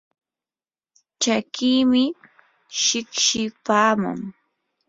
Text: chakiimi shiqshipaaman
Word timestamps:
chakiimi 1.21 2.03
shiqshipaaman 2.81 4.19